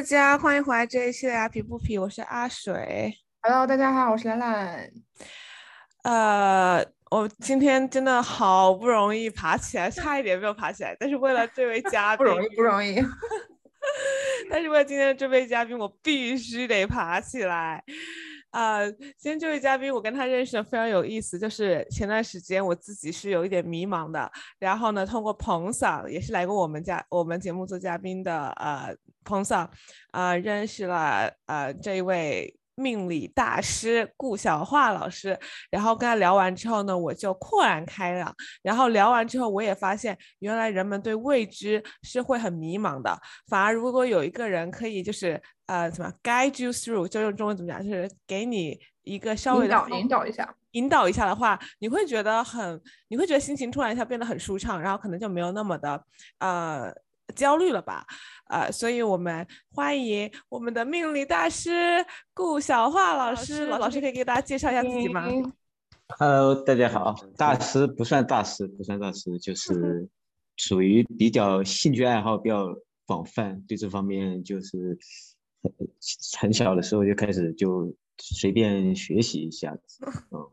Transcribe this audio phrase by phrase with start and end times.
[0.00, 3.14] 大家，欢迎回来这一期的阿皮不皮，我是阿水。
[3.42, 4.90] Hello，大家好，我是兰兰。
[6.04, 12.96] 呃，我今天真的好不容易爬起来，差一点没有爬起来，但是为了这位嘉宾， 不容易，不容易。
[14.48, 17.84] 但是为了今天的这位嘉宾，我必须得爬起来。
[18.50, 21.38] 呃，今天这位嘉宾，我跟他认识的非常有意思。
[21.38, 29.70] 就是前段时间我自己是有一点迷茫的，然后呢，通过彭桑，也是来过我们家我们节目做嘉宾的，呃，彭嫂，
[30.12, 32.59] 呃，认识了呃这一位。
[32.80, 35.38] 命理大师顾小桦老师，
[35.70, 38.34] 然后跟他聊完之后呢，我就豁然开朗。
[38.62, 43.14] 然后聊完之后，我也发现原来人们对未知是会很迷茫的。
[43.48, 56.02] 反而如果有一个人可以就是呃怎么 guide you through，就用中文怎么讲，就是给你一个稍微的引导一下，引导一下的话，你会觉得很，你会觉得心情突然一下变得很舒畅，然后可能就没有那么的
[56.38, 56.92] 呃。
[57.32, 58.06] 焦虑了吧？
[58.48, 63.66] 呃，所以我们欢迎我们的命理大师顾小桦老师。
[63.66, 65.28] 老师可以给大家介绍一下自己吗
[66.18, 67.14] ？Hello，大家好。
[67.36, 70.08] 大师不算大师，不算大师，就是
[70.56, 72.74] 属于比较兴趣爱好比较
[73.06, 74.98] 广泛，对这方面就是
[75.62, 75.72] 很
[76.40, 80.04] 很小的时候就开始就随便学习一下子。
[80.32, 80.50] 嗯，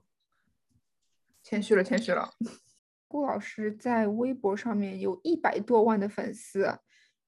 [1.43, 2.29] 谦虚了，谦虚了。
[3.07, 6.79] 顾老师在微博上面有一百多万的粉丝，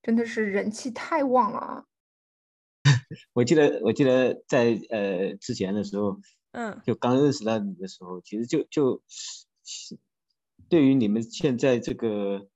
[0.01, 1.85] 真的是人气太旺了啊。
[3.33, 6.19] 我记得，我记得在呃之前的时候，
[6.51, 9.01] 嗯，就刚认识到你的时候，其实就就
[10.69, 12.47] 对于你们现在这个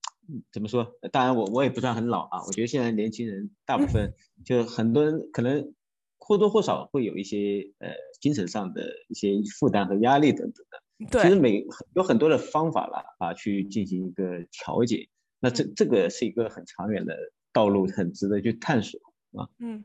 [0.52, 0.92] 怎么说？
[1.12, 2.44] 当然，我我也不算很老啊。
[2.46, 4.14] 我觉得现在年轻人大部分
[4.46, 5.74] 就很多人可能
[6.20, 7.90] 或多或少会有一些呃
[8.22, 9.30] 精神上的一些
[9.60, 10.83] 负担和压力等等的。
[11.12, 11.66] 其实每
[11.96, 15.10] 有很多的方法了啊，去进行一个调节。
[15.39, 17.16] 那这这个是一个很长远的
[17.52, 19.00] 道路，很值得去探索
[19.38, 19.48] 啊。
[19.60, 19.83] 嗯，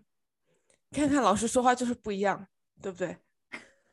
[0.92, 2.46] 看看老师说话就是不一样，
[2.80, 3.16] 对不对？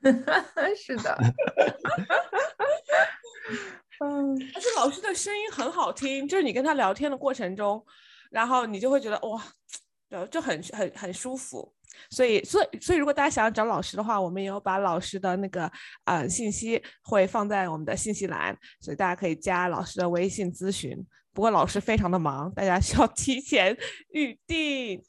[0.78, 1.18] 是的。
[4.00, 7.84] 嗯，而且老师的声音很好听，就是你跟他聊天的过程中，
[8.30, 9.42] 然后你就会觉得哇，
[10.10, 11.74] 就就很很很舒服。
[12.10, 15.72] 所以，所以，所以，如果大家想要找老师的话，我们也有把老师的那个
[16.06, 21.06] 呃信息会放在我们的信息栏，所以大家可以加老师的微信咨询。
[21.34, 23.78] 不过老师非常的忙，大家需要提前
[24.12, 25.04] 预定。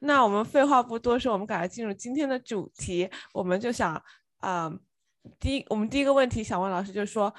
[0.00, 3.10] 那我们废话不多说，我们赶快进入今天的主题。
[3.34, 4.02] 我们就想，
[4.40, 4.72] 呃，
[5.38, 7.34] 第一，我们第一个问题想问老师，就是说，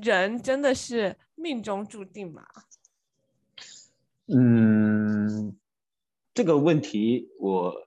[0.00, 2.42] 人真的是命中注定吗？
[4.28, 5.56] 嗯，
[6.32, 7.85] 这个问题我。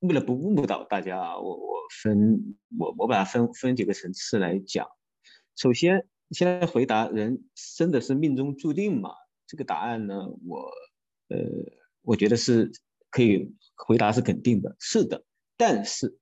[0.00, 4.88] 为了不误导大家啊，我我分我我把它分分几个层次来讲。
[5.56, 7.44] 首先，先回答人
[7.76, 9.10] 真的是命中注定吗？
[9.46, 10.14] 这个答案呢，
[10.46, 10.70] 我
[11.28, 11.38] 呃
[12.02, 12.72] 我觉得是
[13.10, 15.24] 可以回答是肯定的，是的。
[15.56, 16.18] 但是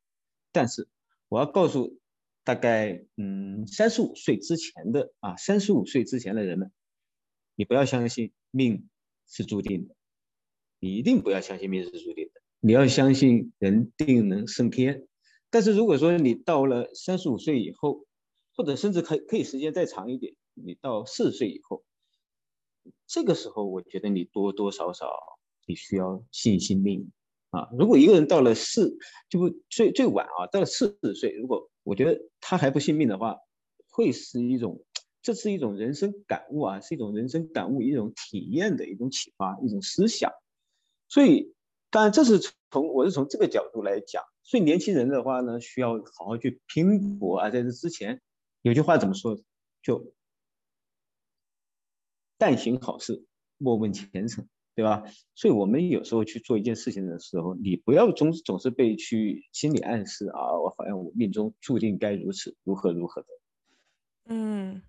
[0.51, 0.89] 但是
[1.29, 2.01] 我要告诉
[2.43, 6.73] 大概嗯三十五岁之前的啊三十五岁之前的人们，
[7.55, 8.89] 你不要相信命
[9.29, 9.95] 是注定的，
[10.81, 12.38] 你一定不要相信命是注定的。
[12.61, 15.07] 你要相信人定能胜天，
[15.49, 18.05] 但是如果说你到了三十五岁以后，
[18.57, 21.85] 或者甚至可可以时间再长一点，你到四十岁以后，
[23.07, 25.09] 这个时候我觉得你多多少少
[25.67, 27.13] 你需要信信命
[27.51, 27.69] 啊。
[27.79, 28.99] 如果一个人到了四
[29.29, 33.37] 就不最最晚啊，到了四十岁，如果我觉得他还不信命的话，
[33.89, 34.85] 会是一种
[35.23, 40.33] 这是一种人生感悟啊，是一种人生感悟，一种体验的一种启发，一种思想，
[41.09, 41.55] 所以。
[41.91, 42.39] 当然，这是
[42.71, 47.51] 从我是从这个角度来讲，所以年轻人的话呢，需要好好去拼搏啊。
[47.51, 48.21] 在这之前，
[48.63, 49.41] 有句话怎么说？
[49.83, 50.13] 就
[52.37, 53.25] 但行好事，
[53.57, 55.05] 莫问前程，对吧？
[55.35, 63.29] 所以我们有时候去做一件事情的时候，你不要总总是被去心理暗示啊，我好像我命中注定该如此，如何如何的。
[64.27, 64.83] 嗯，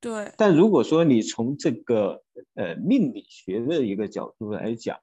[0.00, 0.32] 对。
[0.38, 2.22] 但如果说你从这个
[2.54, 5.00] 呃命理学的一个角度来讲，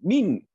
[0.00, 0.46] 命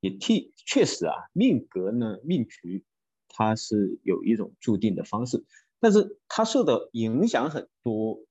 [0.00, 2.84] 也替确实啊，命格呢，命局
[3.28, 5.44] 它是有一种注定的方式，
[5.78, 8.24] 但是它受到影响很多。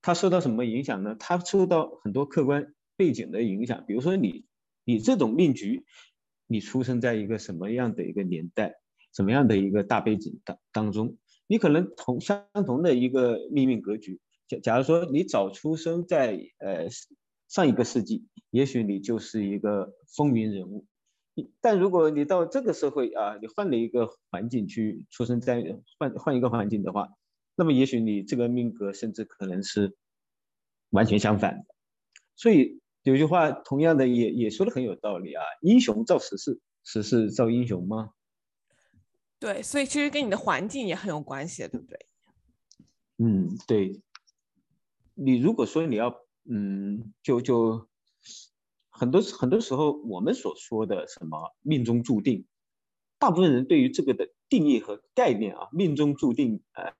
[0.00, 1.16] 它受到什么影响呢？
[1.18, 3.84] 它受到很多客观背景的影响。
[3.86, 4.44] 比如说你，
[4.84, 5.84] 你这种命局，
[6.46, 8.74] 你出生在一个什么样的一个年代，
[9.12, 11.16] 什么样的一个大背景当当中，
[11.46, 14.20] 你可能同相同的一个命运格局。
[14.46, 16.86] 假假如说你早出生在呃。
[17.48, 20.86] 上一个世纪，也许你就是一个风云人物，
[21.60, 27.08] 但如果你到这个社会啊，你换了一个环境去出生在换换一个环境的话，
[27.56, 29.96] 那么也许你这个命格甚至可能是
[30.90, 31.64] 完全相反的。
[32.36, 38.10] 所以有句话同样的也也说的很有道理啊，英雄造时势，时势造英雄吗？
[39.40, 41.98] 对，所以其实跟你的环境也很有关系，对不对？
[43.18, 44.00] 嗯，对。
[45.14, 47.88] 你如果说你要，嗯，就就
[48.88, 52.46] 很多很多时候我们所说的什么命中注定，
[53.18, 56.92] 大部分人对于这个的定义和概念啊，命中注定，呃，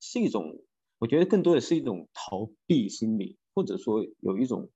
[0.00, 0.62] 是一种，
[0.98, 4.70] 我觉得更多的是一种逃避心理，或者说有一种，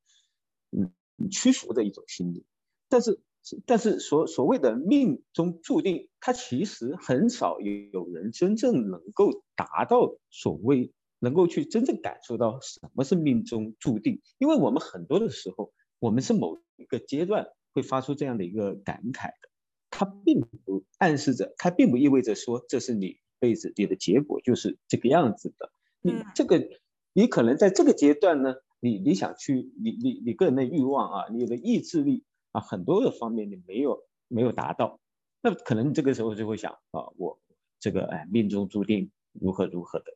[0.71, 0.93] 嗯，
[1.31, 2.45] 屈服的一种心理，
[2.89, 3.21] 但是。
[3.67, 10.93] 但是所所谓的命中注定，它其实很少有有人真正能够达到所谓
[11.23, 19.49] 能够去真正感受到什么是命中注定，因为我们很多的时候，我们是某一个阶段会发出这样的一个感慨的，
[19.89, 25.71] 它并不暗示着，它并不意味着说这是你一辈子你的结果就是这个样子的，
[26.01, 26.69] 你这个
[27.13, 32.25] 你可能在这个阶段呢，你你想去你你你个人的欲望啊，你的意志力。
[32.55, 35.01] 啊，很多的方面你没有没有达到，
[35.41, 37.41] 那可能这个时候就会想啊，我
[37.81, 40.15] 这个哎命中注定如何如何的，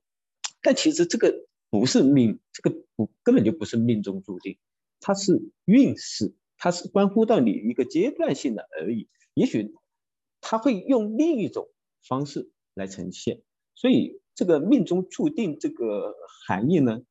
[0.66, 4.58] 但其实这个不是命，这个不根本就不是命中注定，
[4.98, 9.76] 它是运势，它是关乎到你一个阶段性的而已，也许
[10.40, 11.68] 他会用另一种
[12.02, 13.42] 方式来呈现，
[13.76, 16.16] 所以这个命中注定这个
[16.48, 17.02] 含义呢，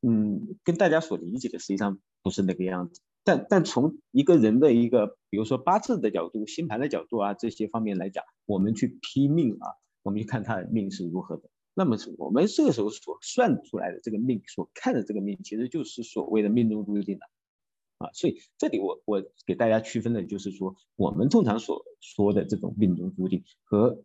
[0.00, 3.02] 嗯，跟大家所理解的实际上不是那个样子。
[3.22, 11.50] 但但从一个人的一个，比如说八字的角度、星盘的角度啊，这些方面来讲，我们去批命啊，我们去看他的命是如何的。
[11.78, 17.26] 那么我们这个时候所算出来的这个命，所看的这个命，其实就是所谓的命中注定的
[17.98, 18.10] 啊。
[18.14, 24.02] 所以这里我我给大家区分的就是说，我们通常所说的这种命中注定和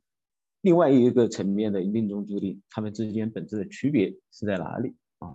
[0.61, 5.33] 另外一个层面的命中注定，他们之间本质的区别是在哪里啊？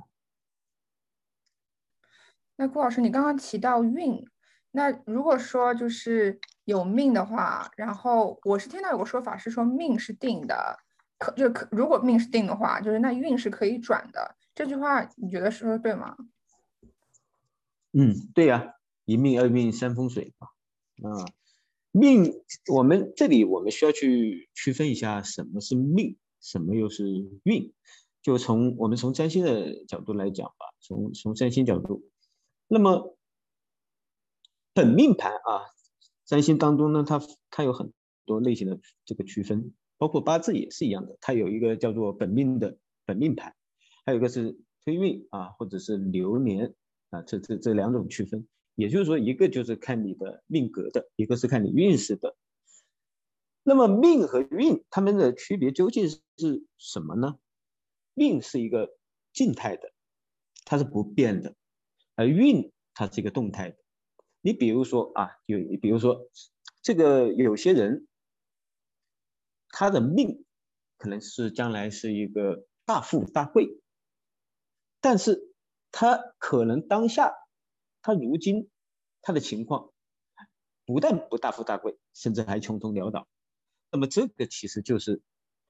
[2.55, 4.25] 那顾老师，你刚刚提到运，
[4.71, 10.79] 那如果说就是有命的话，然后我是听到有个说法是说命是定的，
[11.19, 14.37] 可就可如果命是定的话，就是那运是可以转的。
[14.55, 16.17] 这句话你觉得说的对吗？
[17.93, 18.75] 嗯，对呀，
[19.05, 20.49] 一命二运三风水嘛。
[21.11, 21.27] 啊，
[21.91, 22.43] 命
[22.73, 27.05] 我们这里我们需要去区分一下什么是命，什么又是
[27.45, 27.73] 运。
[28.21, 32.11] 就从我们从占星的角度来讲吧，从从占星角度。
[32.67, 33.17] 那么，
[34.75, 35.71] 本命盘啊，
[36.27, 37.93] 占星当中呢，它它有很
[38.27, 43.55] 多类型的这个区分，包括八字也是一样的，它有一个叫做本命的本命盘，
[44.07, 46.75] 还有一个是推运啊，或者是流年
[47.11, 48.49] 啊，这这这两种区分。
[48.75, 52.37] 也就是说，一个就是看你的命格的，一个是看你运势的。
[53.65, 56.19] 那么命和运它们的区别究竟是
[56.79, 57.39] 什么呢？
[58.15, 58.97] 命是一个
[59.33, 59.93] 静态的，
[60.65, 61.55] 它是不变的。
[62.15, 63.77] 而运它是一个动态的，
[64.41, 66.29] 你比如说啊，有比如说
[66.83, 68.08] 这个有些人，
[69.71, 70.45] 他的命
[70.97, 73.81] 可能是将来是一个大富大贵，
[75.01, 75.53] 但是
[75.91, 77.33] 他可能当下
[78.03, 78.69] 他如今
[79.23, 79.93] 他的情况
[80.85, 83.29] 不但不大富大贵，甚至还穷途潦倒，
[83.91, 85.21] 那么这个其实就是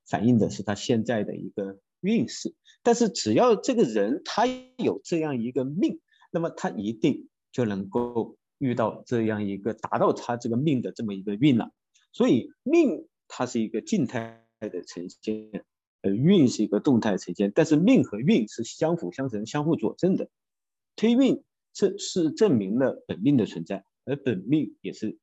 [0.06, 2.54] 反映的是他现在的一个运势。
[2.82, 6.00] 但是只要这个人他有这样一个命。
[6.30, 11.72] 那么他一定就能够遇到这样一个达到他这个命的这么一个运了，
[12.12, 15.64] 所以命它是一个静态的呈现，
[16.02, 20.28] 呃，运是一个动态呈现，但是命和运是相辅相成、相互佐证的。
[20.96, 21.44] 推运
[21.74, 25.18] 是是证明了本命的存在，而本命也是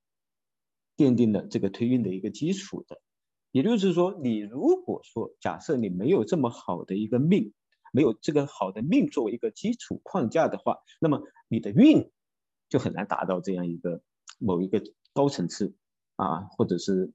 [0.96, 3.02] 奠定了这个推运的一个基础的。
[3.52, 7.54] 也就是说，你如果说假设你没有这么好的一个命，
[7.92, 12.12] 没有这个好的命作为一个基础框架的话，那么你的运
[12.70, 14.02] 就很难达到这样一个
[14.40, 14.84] 某一个
[15.14, 15.74] 高层次
[16.18, 17.14] 啊，或者是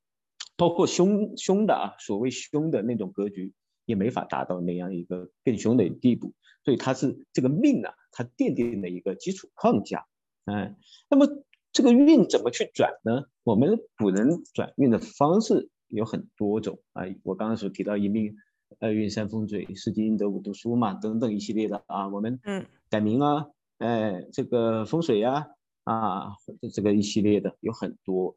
[0.61, 3.55] 包括凶凶的啊，所谓凶的那种格局
[3.87, 6.35] 也没法达到那样一个更凶的地步。
[6.62, 10.05] 所以它是这个命啊，它奠定的一个基础框架。
[10.45, 10.76] 嗯，
[11.09, 11.26] 那么
[11.73, 13.25] 这个运怎么去转呢？
[13.43, 18.37] 我们古人转运的方式有很多种啊，我刚刚所提到一命。
[18.79, 23.49] 二运三风水，四积阴德，五读书嘛，等等一系列的啊，我们嗯改名啊，
[23.79, 25.49] 哎，这个风水呀，
[25.83, 26.37] 啊，
[26.73, 28.37] 这个一系列的有很多。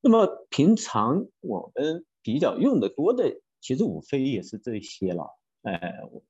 [0.00, 5.36] 那么平常我们比较用的多的，其实无非也是这些了。
[5.62, 5.78] 呃，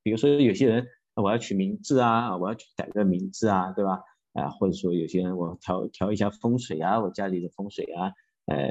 [0.02, 4.00] 比如说有些人我要取名字啊，我要去改个名字啊，对吧？
[4.32, 8.12] 啊，或者说有些人我调调一下风水啊，我家里的风水啊，
[8.46, 8.70] 呃，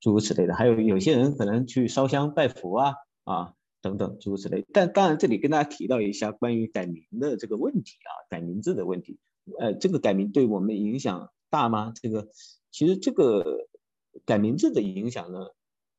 [0.00, 0.54] 诸如此类的。
[0.54, 2.94] 还有有些人可能去烧香拜佛啊。
[3.24, 9.18] 啊，等等诸如此类，但当然这里跟大家提到一下关于改名的这个问题啊，改名字的问题，
[9.58, 11.92] 呃，这个改名对我们影响大吗？
[12.00, 12.28] 这个
[12.70, 13.66] 其实这个
[14.24, 15.48] 改名字的影响呢，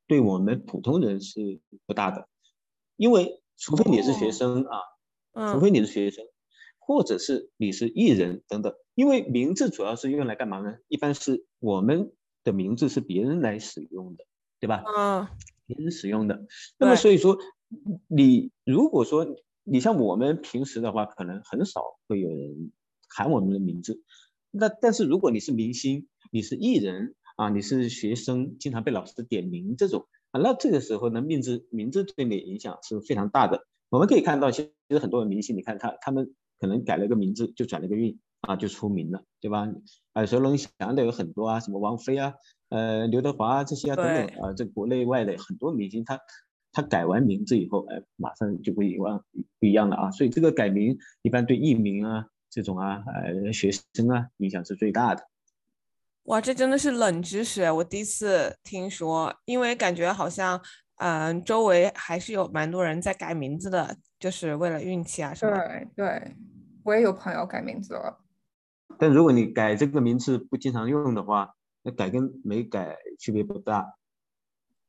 [0.07, 2.27] 对我们普通人是不大的，
[2.95, 6.25] 因为除非你是学生啊，除非你是学生，
[6.79, 10.77] 或者是你是艺人等等，因为名字主要是用来干嘛呢？
[10.88, 12.12] 一般是我们
[12.43, 14.25] 的名字是别人来使用的，
[14.59, 14.83] 对吧？
[14.86, 15.27] 嗯，
[15.65, 16.45] 别人使用的，
[16.77, 17.38] 那么所以说
[18.07, 19.27] 你如果说
[19.63, 22.71] 你像我们平时的话，可能很少会有人。
[23.09, 24.03] 喊我们的名字，
[24.51, 33.62] 那但是如果你是明星，你是艺人啊，你是学生，经常被老师点名这种啊，那这个时候呢，名字名字对你影响是非常大的。
[33.89, 39.67] 我们可以看到，其实很多的明星，你看他他们可能改了个名字就转了个运啊，就出名了，对吧？
[40.15, 42.34] 耳熟能详的有很多啊，什么王菲啊，
[42.70, 46.20] 呃，刘德华啊这些啊等等啊，这国内外的很多明星，他
[46.72, 49.24] 他改完名字以后，哎，马上就不一样
[49.60, 50.10] 不一样了啊。
[50.10, 52.25] 所以这个改名一般对艺名啊。
[52.50, 55.22] 这种啊，呃，学生啊，影响是最大的。
[56.27, 59.34] 哇，这真的是冷知识，我第一次听说。
[59.46, 60.62] 因为感觉好像，
[60.98, 65.57] 嗯，周围还是有蛮多人在改名字的，就是为了运气啊什么。
[65.57, 66.36] 对对，
[66.84, 68.19] 我也有朋友改名字了。
[69.00, 71.53] 但如果你改这个名字不经常用的话，
[71.84, 73.96] 那改跟没改区别不大。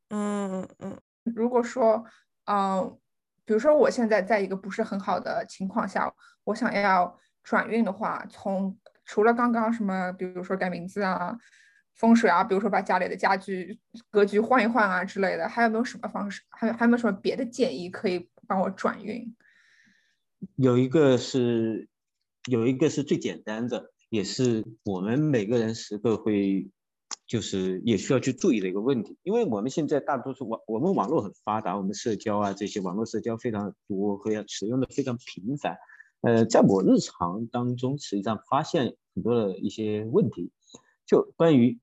[0.09, 0.99] 嗯嗯。
[1.23, 2.05] 如果说，
[2.47, 2.99] 嗯，
[3.45, 7.17] 比如说我现在在一个不是很好的情况下，我想要。
[7.45, 8.77] 转运的话，从
[9.09, 11.39] 除了刚刚什么，比如说改名字啊、
[11.95, 16.43] 风水啊，比如说把家里的家具格局换一换啊之类的，还有没有什么方式？
[16.51, 19.35] 还有还有没有什么别的建议可以帮我转运？
[20.57, 21.89] 有一个是，
[22.47, 26.69] 有一个是最简单的，也是我们每个人时刻会，
[27.27, 29.17] 就是也需要去注意的一个问题。
[29.23, 35.79] 因为我们现在大多数网，我们网络很发达，我们社交啊这些网络社交非常多，会要使用的非常频繁。
[36.21, 40.51] 呃，在我日常当中，实际上发现很多的一些问题，
[41.07, 41.79] 就关于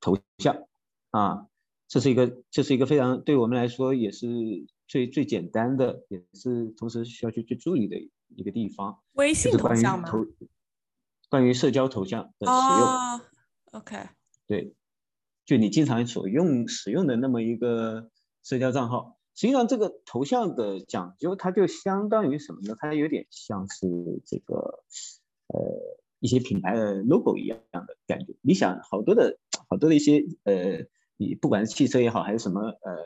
[0.00, 0.66] 头像
[1.10, 1.48] 啊，
[1.88, 4.26] 这是一个，这是一个非常对我们来说也是
[4.86, 7.96] 最最简单的，也是同时需要去去注意的
[8.28, 9.00] 一个地方。
[9.14, 10.10] 微信头像吗？
[11.30, 13.80] 关于社交头像的使用。
[13.80, 14.08] OK。
[14.46, 14.74] 对，
[15.46, 18.10] 就你经常所用使用的那么一个
[18.42, 19.18] 社交账号。
[19.34, 22.76] 实际上，这个头像的讲究，它就相当于什么呢？
[22.78, 24.84] 它有点像是这个，
[25.48, 25.60] 呃，
[26.20, 28.36] 一些品牌的 logo 一样样的感觉。
[28.42, 29.36] 你想，好多的
[29.68, 30.86] 好多的一些，呃，
[31.16, 32.96] 你不管是汽车也好，还是什么，呃，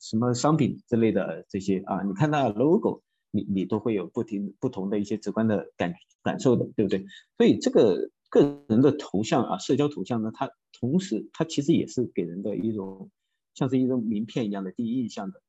[0.00, 7.06] 什么商品之类的这些啊，你看它的 logo，你你都会有不停不同的一些直观的感感受的，对不对？
[7.36, 13.12] 所以这个个人的头像啊，社交头像呢，它同时它其实也是给人的一种
[13.54, 15.40] 像是一种名片一样的第一印象的。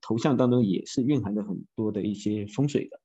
[0.00, 3.00] 它头像当中也是蕴含着很多的一些风水的。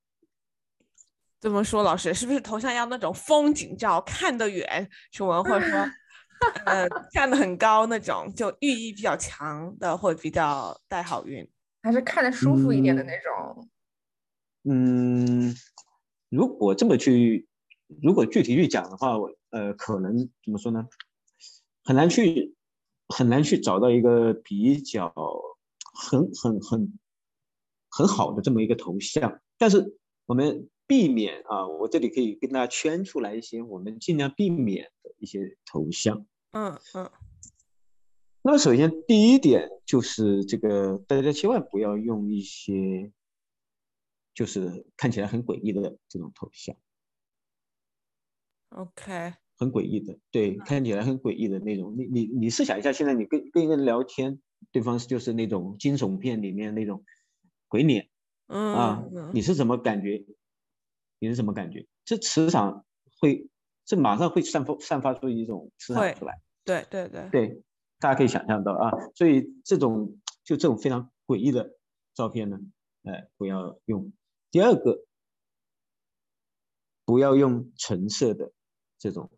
[1.40, 5.80] 怎么说，老师是不是头像要那种风景照，看得远，什么或者说，
[6.66, 11.50] 呃， 站得很高那种，就寓意比较强的，会比较带好运，
[11.82, 13.70] 还是看得舒服一点的那种？
[14.66, 15.56] 嗯，
[16.30, 17.48] 如果这么去，
[18.04, 20.88] 如果具体去讲的话，我呃，可能怎么说呢？
[21.84, 22.56] 很难去，
[23.08, 25.12] 很难去找到一个比较。
[26.02, 27.00] 很很很
[27.90, 36.26] 很好的这么一个头像，但是我们避免啊，我这里可以跟大家圈出来一些我们尽量避免的一些头像。
[36.54, 37.12] 嗯嗯。
[38.42, 43.12] 那么首先第一点就是这个，大家千万不要用一些
[44.34, 46.76] 就是看起来很诡异的这种头像。
[48.70, 49.34] OK。
[49.58, 51.96] 很诡异的，对，看起来很诡异的那种。
[51.96, 54.42] 你你你试想一下，现在你跟跟一个人聊天。
[54.72, 57.04] 对方就是那种惊悚片里面那种
[57.68, 58.10] 鬼脸，
[58.48, 59.04] 嗯啊，
[59.34, 60.26] 你是什么感觉？
[61.20, 61.88] 你是什么感觉？
[62.06, 62.86] 这磁场
[63.20, 63.50] 会，
[63.86, 66.42] 这马上会散发散发出一种磁场出来。
[66.64, 67.64] 对对对对，
[68.00, 71.76] 大家可以想象到啊，所以这种就这种非常诡异的
[72.14, 72.60] 照片呢，
[73.04, 74.14] 哎，不要用。
[74.52, 75.04] 第二个，
[77.04, 78.52] 不要用纯色的
[79.00, 79.32] 这种，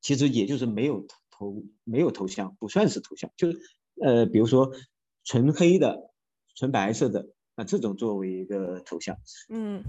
[0.00, 3.60] 其实也就是没有头没有头像，不算是头像，就是。
[4.00, 4.72] 呃，比如说
[5.24, 6.10] 纯黑的、
[6.54, 9.16] 纯白色的啊，这种作为一个头像，
[9.48, 9.84] 嗯，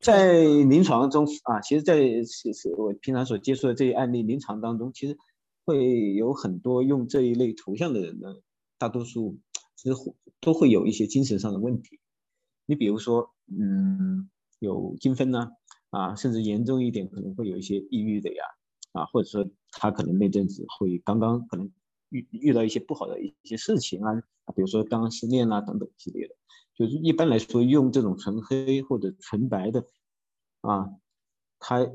[0.00, 5.16] 在临床中啊，其实，在是是我平常所接触的这些案例，临床当中，其实
[5.64, 8.34] 会有很多用这一类头像的人呢，
[8.76, 9.38] 大多数
[9.76, 9.94] 其实
[10.40, 12.00] 都会有一些精神上的问题。
[12.66, 14.28] 你比如说，嗯，
[14.58, 15.52] 有精分呢，
[15.90, 18.44] 啊，甚至严重一点，可能会有一些抑郁的呀，
[18.92, 21.70] 啊，或者说他可能那阵子会刚刚可能。
[22.10, 24.14] 遇遇到一些不好的一些事情啊，
[24.54, 26.34] 比如说刚刚失恋啊等等系列的，
[26.74, 29.84] 就是一般来说用这种纯黑或者纯白的
[30.60, 30.88] 啊，
[31.58, 31.86] 它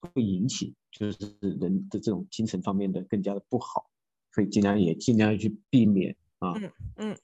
[0.00, 3.90] 会引起就是人的这种精神方面的更加的不好，
[4.32, 6.54] 所以尽量也尽量去避免啊。
[6.56, 7.18] 嗯嗯。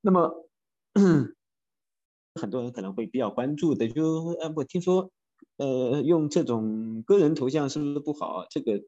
[0.00, 0.48] 那么
[2.34, 5.10] 很多人可能会比较关注的，就呃，我听说
[5.56, 8.46] 呃用这种个人头像是不是不好？
[8.48, 8.80] 这个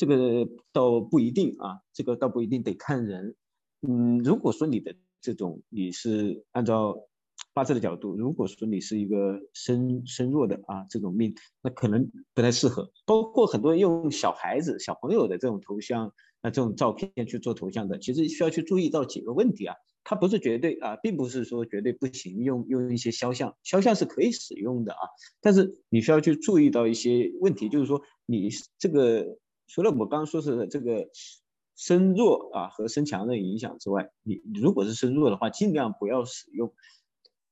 [0.00, 3.36] 这个倒不一定啊，这个倒不一定得看人。
[3.86, 6.96] 嗯，如果说你的这种你是按照
[7.52, 12.90] 八字的角度，如果说你是一个身身弱的啊这种命，那可能不太适合。
[13.04, 16.06] 包括很多用小孩子、小朋友的这种头像
[16.40, 19.76] 啊这种照片去做头像的，其实需要去注意到几个问题啊。
[20.02, 25.00] 它不是绝对啊，并不是说绝对不行，用用一些肖像，肖像是可以使用的啊。
[25.42, 29.36] 但是你需要去注意到一些问题，就是说你这个
[29.72, 31.06] 除了我刚刚说是这个。
[31.76, 36.74] 身弱啊和身强的影响之外，你如果是身弱的话，尽量不要使用，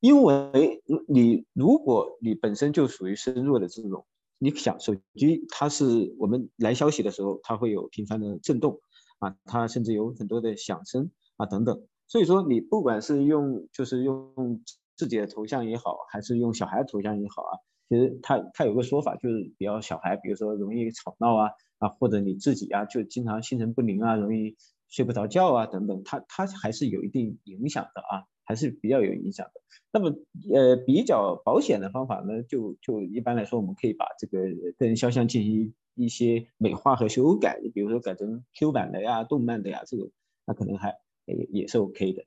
[0.01, 4.05] 因为你如果你本身就属于身弱的这种，
[4.37, 8.83] 你想手机它是我们来消息的时候，它会有频繁的震动
[9.19, 14.63] 啊，它甚至有很多的响声啊等等，所以说你不管是用就是用
[14.95, 17.53] 自己的头像也好，还是用小孩的头像也好啊，
[17.89, 21.51] 其实它它有个说法就是比较小孩，比如说容易吵闹啊。
[21.79, 24.57] 啊，或者你自己啊，就经常心神不宁啊，容易
[24.89, 29.61] 睡不着觉啊，等等，它它还是有一定影响的啊，还是比较有影响的。
[29.93, 30.11] 那么
[30.53, 34.41] 呃，比较保险的方法呢，就就一般来说，我们可以把这个
[34.77, 40.11] 个人肖像进行一些美化和修改，比如说改成 Q 版的呀、动漫的呀，这种
[40.47, 42.25] 那可能还也也是 OK 的。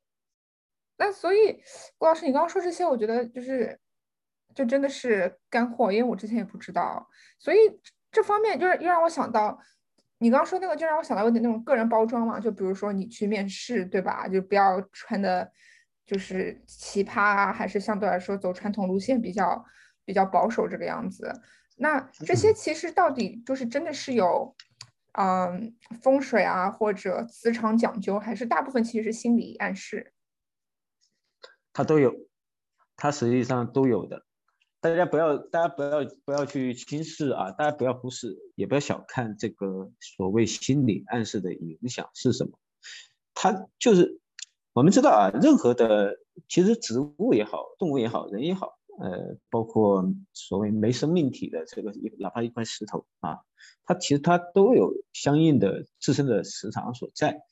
[0.98, 1.58] 那所以
[1.98, 3.82] 郭老师，你刚刚说这些，我觉得就是
[4.54, 7.08] 就真的是干货，因为我之前也不知道，
[7.40, 7.58] 所以。
[8.14, 9.58] 这方面就是又让我想到，
[10.18, 14.28] 你刚刚说那个，就让我想到有点那种个人包装嘛，就比如说你去面试，对吧？
[14.28, 15.50] 就不要穿的，
[16.06, 19.64] 就是奇葩啊，还是相对来说走传统路线比较
[20.04, 21.32] 比较保守这个样子。
[21.78, 24.54] 那这些其实到底就是真的是有，
[25.14, 30.12] 嗯，风水啊或者磁场讲究，还是大部分其实是心理暗示？
[31.72, 32.14] 它都有，
[32.98, 34.26] 它实际上都有的。
[34.82, 37.52] 大家不要，大家不要不要去轻视啊！
[37.52, 42.58] 大家不要忽视，也不要小看这个所谓心理暗示的影响是什么。
[43.36, 44.20] 它就是
[44.74, 46.18] 我们知道啊，任何的
[46.50, 53.38] 其实植物也好，动物也好，人也好，呃，包括所谓没生命体的这个哪怕一块石头啊，
[53.84, 57.44] 它其实它都有相应的自身的磁场所在。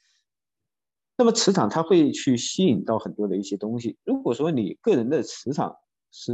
[1.15, 3.99] 那么磁场它会去吸引到很多的一些东西。
[4.03, 5.75] 如果说你个人的磁场
[6.11, 6.33] 是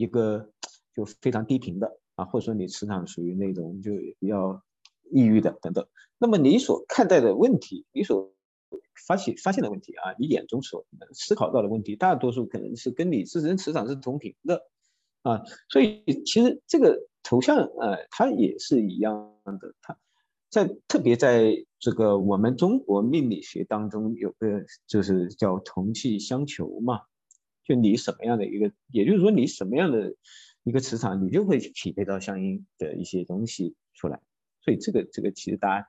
[0.00, 0.50] 一个
[0.94, 4.62] 就非常低频的啊，或者说你磁场属于那种就比较
[5.10, 5.86] 抑郁的等等，
[6.16, 8.32] 那么你所看待的问题，你所
[9.06, 14.62] 发现发现的问题啊，你眼中所思考到的问题，大多数可能是跟你自身磁场是同频的
[15.20, 19.98] 啊，所以其实这个头像呃，它也是一样的，它
[20.48, 27.02] 在特别在这个我们中国命理学当中有个就是叫同气相求嘛。
[27.64, 30.14] 就你什么样的一个，也就是说你什么样的
[30.64, 34.20] 一个磁场，你就会匹配到相应的一些东西出来。
[34.62, 35.88] 所以这个这个其实大家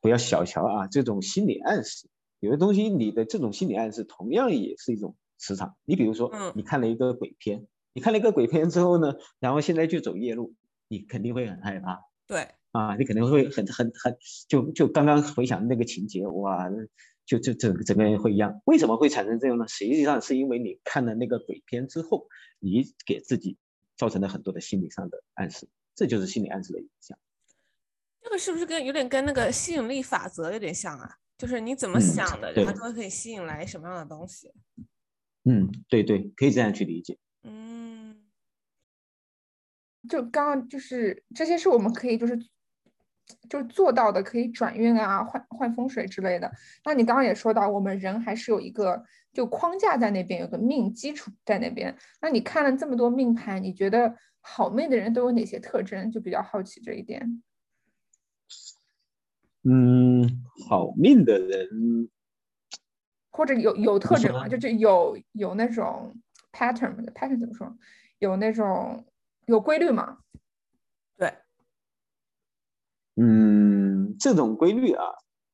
[0.00, 2.08] 不要小瞧啊，这种心理暗示，
[2.40, 5.76] 有的东西你的这种心理暗示同样也是一种磁场。
[5.84, 10.54] 你比如说，你看了一个鬼片，你看了一个鬼片之后呢，然后现在就走夜路，
[10.88, 12.00] 你肯定会很害怕。
[12.26, 14.16] 对，啊，你肯定会很很很，
[14.48, 16.68] 就就刚刚回想那个情节，哇。
[17.30, 19.68] 就就整整个人会一样，为什么会产生这样呢？
[19.68, 22.26] 实际上是因为你看了那个鬼片之后，
[22.58, 23.56] 你给自己
[23.96, 27.16] 造成了很多的心理上的暗示，这就是心理暗示的影响。
[28.20, 31.18] 这个是不是跟有点跟那个吸引力法则有点像啊？
[31.38, 34.52] 就是你怎么想的，它就会可以吸引来什么样的东西？
[35.44, 37.16] 嗯，对对，可以这样去理解。
[37.44, 38.24] 嗯，
[40.08, 42.36] 就刚刚就是这些是我们可以就是。
[43.48, 46.50] 就做到的可以转运啊，换换风水之类的。
[46.84, 51.96] 那你刚刚也说到，我们人还是有一个就框架在那边，有个命基础在那边。
[52.20, 56.10] 那你看了这么多命盘，你觉得好命的人都有哪些特征？
[56.10, 57.42] 就比较好奇这一点。
[59.62, 62.08] 嗯，好命的人，
[63.30, 64.48] 或者有有特征吗？
[64.48, 66.16] 就就有有那种
[66.50, 67.76] pattern，pattern 怎么说？
[68.18, 69.04] 有那种
[69.46, 70.18] 有规律吗？
[73.22, 75.04] 嗯，这种规律啊，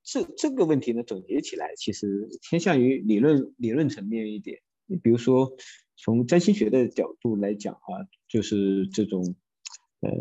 [0.04, 4.60] 这这个问题呢，总结起来其实偏向于理论理论层面一点。
[4.86, 5.50] 你比如说，
[5.96, 9.34] 从占星学的角度来讲啊，就是这种，
[9.98, 10.12] 呃，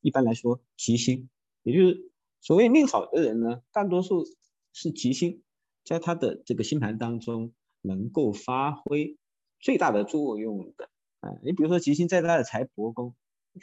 [0.00, 1.28] 一般来说，吉星，
[1.62, 4.24] 也就是所谓命好的人呢，大多数
[4.72, 5.40] 是吉星，
[5.84, 9.16] 在他的这个星盘当中能够发挥
[9.60, 10.90] 最大的作用的
[11.20, 11.30] 啊。
[11.44, 13.14] 你比如说，吉星在他的财帛宫，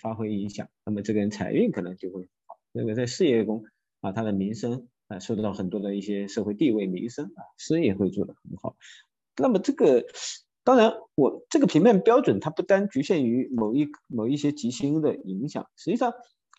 [0.02, 2.30] 发挥影响，那么这个人财运可能就会。
[2.74, 3.64] 这个在事业中
[4.02, 8.78] 啊，他的名声啊，受到很多的一些社会地位、名声啊，事业会做得很好。
[9.38, 10.06] 那么这个
[10.64, 16.14] 当然，我这个评判标准它不单局限于某一某一些吉星的影响，实际上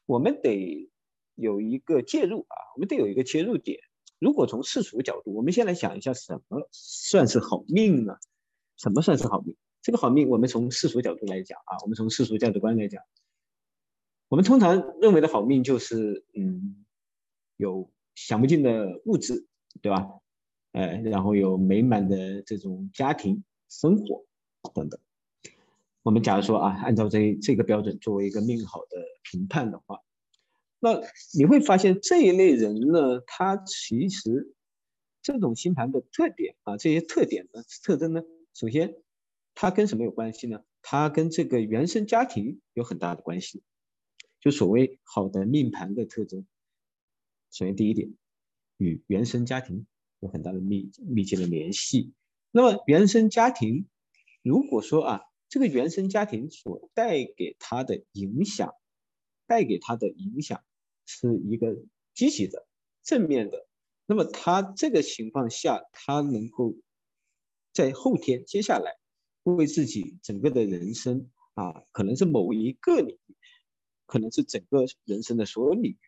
[0.06, 0.90] 我们得
[1.36, 3.78] 有一个介入啊，我们得有一个切入点。
[4.18, 8.16] 如果从世俗角度，我们先来想一下什么算是好命呢？
[8.76, 9.54] 什么算是好命？
[9.80, 13.02] 这个好命，我们从世俗角度来讲啊，我们从世俗价值观来讲，
[14.30, 16.84] 我们通常认为的好命就是，嗯，
[17.56, 19.48] 有享不尽的物质，
[19.82, 20.08] 对吧？
[20.70, 24.24] 哎，然后有美满的这种家庭生活
[24.72, 25.00] 等等。
[26.04, 29.98] 我们假如说啊，按照这这个标准作为一个命好的评判的话。
[30.78, 31.00] 那
[31.36, 34.54] 你会发现这一类人呢，他其实
[35.22, 38.22] 这种星盘的特点啊，这些特点的特征呢，
[38.54, 38.94] 首先
[39.56, 40.62] 他跟什么有关系呢？
[40.82, 43.64] 他跟这个原生家庭有很大的关系。
[44.40, 46.46] 就所谓好的命盘的特征，
[47.50, 48.14] 首先第一点，
[48.78, 49.86] 与原生家庭
[50.20, 52.12] 有很大的密密切的联系。
[52.50, 53.86] 那么原生家庭，
[54.42, 58.74] 如果说啊，这个原生家庭所带给他的影响，
[59.46, 60.62] 带给他的影响。
[61.12, 61.76] 是一个
[62.14, 62.68] 积极的、
[63.02, 63.66] 正面的，
[64.06, 66.76] 那么他这个情况下，他能够
[67.72, 68.92] 在后天接下来
[69.42, 73.18] 为自己整个的人生啊，可能是某一个领，
[74.10, 75.98] 可能是整个人生的所有领域，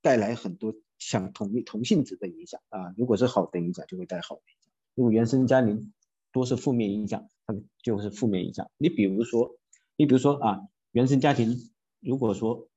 [0.00, 2.94] 带来很多相同同性质的影响啊。
[2.96, 5.92] 如果是好的影响，就会带好的影响；如果原生家庭
[6.30, 8.70] 多是负面影响，它就是负面影响。
[8.78, 9.58] 你比如说，
[9.96, 10.60] 你比如说啊，
[10.92, 11.56] 原生家庭
[12.00, 12.68] 如果说。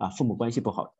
[0.00, 0.94] 啊，父母关系不好，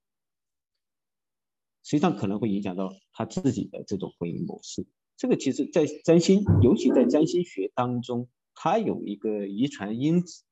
[1.84, 4.88] 实际上可能会影响到他自己的这种婚姻模式。
[5.16, 10.42] 这个其实，在占星，尤其在占星学当中，它有一个遗传因子。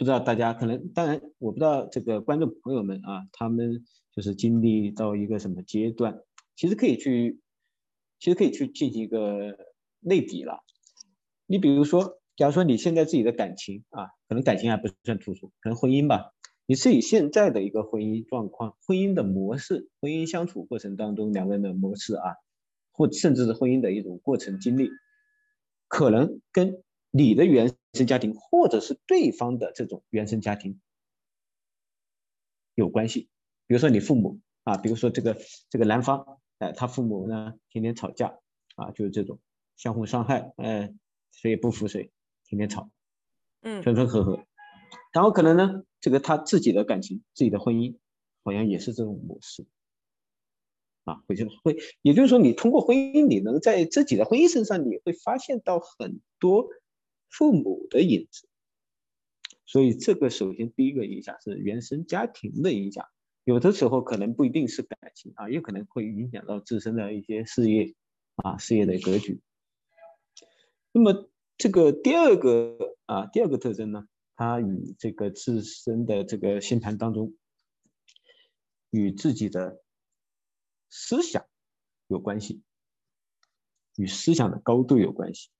[0.00, 3.84] 不知道大家可能，当然我不知道这个观众朋友们啊，他们
[4.16, 6.22] 就是经历到一个什么阶段，
[6.56, 7.38] 其实可以去，
[8.18, 9.58] 其实可以去进行一个
[10.00, 10.60] 类比了。
[11.44, 16.32] 你比如说，假如说你现在自己的感情啊，可能感情还不算突出，可能婚姻吧。
[16.64, 22.36] 你是以现在的一个婚姻状况、婚姻的模式、婚姻相处过程当中两个人的模式啊，
[22.90, 24.88] 或甚至是婚姻的一种过程经历，
[25.88, 30.80] 可能跟你的原生家庭或者是对方的这种原生家庭
[32.74, 33.28] 有关系。
[33.66, 35.36] 比如说你父母啊，比如说这个
[35.68, 38.38] 这个男方，哎，他父母呢天天吵架
[38.76, 39.38] 啊，就是这种
[39.76, 40.92] 相互伤害，哎，
[41.32, 42.10] 谁也不服谁，
[42.44, 42.90] 天天吵，
[43.62, 44.44] 嗯，分分合合。
[45.12, 47.96] 然后可能呢，这个他自己的感情、自己的婚姻，
[48.44, 49.66] 好像也是这种模式，
[51.04, 56.68] 啊，会就会，也就是说，你通过婚姻，你能在自己的婚姻身上，你会发现到很多
[57.30, 58.48] 父母的影子。
[59.64, 63.06] 所以这个首先第一个影响是原生家庭的影响，
[63.44, 67.94] 有的时候可能不一定是感情啊，也可能会影响到自身的一些事业
[68.36, 69.40] 啊，事业的格局。
[70.92, 74.08] 那么这个第二个啊，第二个特征呢？
[74.34, 77.36] 它与这个自身的这个星盘当中，
[78.88, 79.82] 与自己的
[80.88, 81.44] 思想
[82.06, 82.62] 有关系，
[83.96, 85.50] 与思想的高度有关系，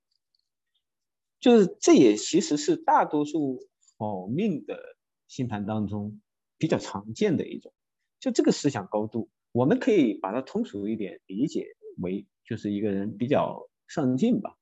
[1.40, 3.58] 就是这也其实是大多数
[3.98, 4.78] 好命的
[5.26, 6.20] 星盘当中
[6.58, 7.72] 比较常见的一种，
[8.20, 11.66] 就这个思想高度，我们可以把它通俗一点理解
[11.98, 14.56] 为，就是一个人比较上进吧，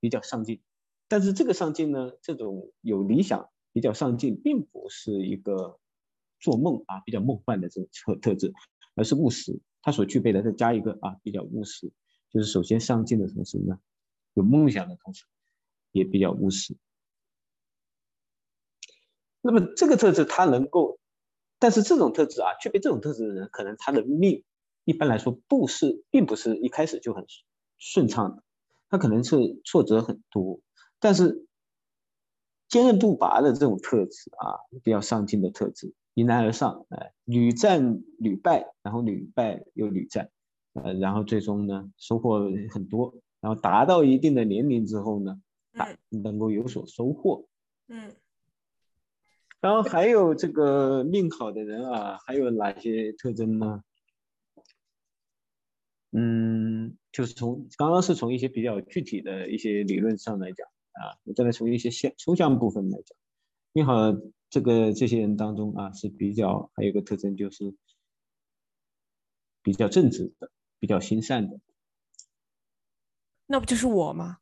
[0.00, 0.62] 比较上进，
[1.08, 3.50] 但是这个上进呢，这种有理想。
[3.72, 5.78] 比较上进，并不是一个
[6.40, 8.52] 做梦啊，比较梦幻的这种特特质，
[8.96, 9.60] 而是务实。
[9.80, 11.92] 他所具备的再加一个啊，比较务实，
[12.32, 13.78] 就是首先上进的同时呢，
[14.34, 15.24] 有梦想的同时，
[15.92, 16.76] 也比较务实。
[19.40, 20.98] 那么这个特质他能够，
[21.58, 24.44] 但是这种特质啊，具备这种特质的人，可能他的命
[24.84, 27.24] 一般来说不是，并不是一开始就很
[27.78, 28.42] 顺畅的，
[28.88, 30.60] 他可能是挫折很多，
[30.98, 31.46] 但是。
[32.68, 40.30] 坚韧不拔的这种特质啊，比较上进的特质，迎难而上，哎，屡战屡败，然后屡败又屡战，
[40.74, 45.42] 呃，然后最终呢收获很多，然后达到一定的年龄之后呢，
[46.08, 47.46] 能够有所收获，
[47.88, 48.14] 嗯，
[49.60, 53.82] 然后还有这个命好的人啊，还有哪些特征呢？
[56.12, 60.66] 嗯，就是从刚刚是从一些比较具体的一些理论上来讲。
[60.92, 63.16] 啊，我再来从一些象抽象部分来讲，
[63.72, 63.94] 命好，
[64.50, 67.74] 这个这些人当中啊是比较，还有一个特征就是
[69.62, 71.60] 比较正直的，比较心善的。
[73.46, 74.40] 那不就是我吗？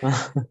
[0.00, 0.08] 啊，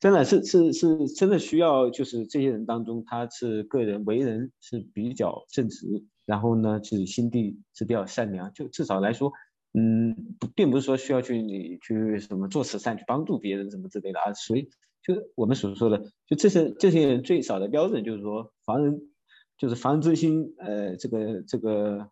[0.00, 9.32] 真的是是是真的需要，就是这些人当中，他是个人为人是比较正直，然后呢，是心地是比较善良，就至少来说，
[9.72, 14.68] 嗯，并不是说需要去你去什么做慈善去帮助别人什么之类的啊，所以
[15.02, 19.00] 就我们所说的，就这些这些人最少的标准就是说防人，
[19.58, 22.10] 就是防人之心，呃，这个这个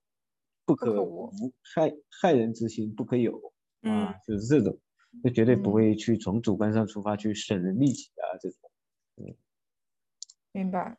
[0.68, 1.32] 不可无，
[1.74, 3.40] 害害人之心不可有
[3.80, 4.78] 啊，就是这种。
[5.24, 8.70] 就绝对不会去从主观上出发去损人利己啊，这种。
[9.16, 9.34] 嗯，
[10.52, 10.98] 明白。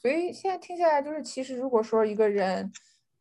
[0.00, 2.72] 所以现在听下来，就是其实如果说一个人，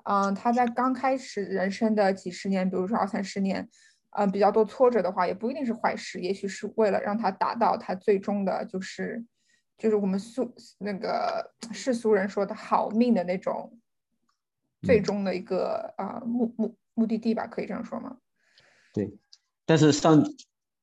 [0.05, 3.69] 嗯，他在刚开始人生的几十年，比如说二三十年，
[4.17, 9.23] 嗯，比较多挫折的话，也不一定是坏事，也许是为了让他达到他最终的，就是
[9.77, 13.79] 就是我们俗那个世俗人说的好命的那种
[14.81, 18.17] 最终的一个啊目目目的地吧，可以这样说吗？
[18.93, 19.17] 对。
[19.65, 20.23] 但是上，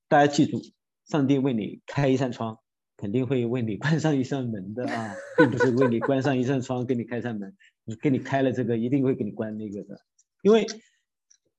[0.09, 0.61] 大家记住，
[1.07, 2.59] 上帝为你开一扇窗，
[2.97, 10.01] 肯定会为你关上一扇门的啊，并不是为你关上一扇窗给你开扇门，你给你开了这个，一定会给你关那个的，
[10.43, 10.67] 因为